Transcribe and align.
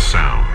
sound. 0.00 0.49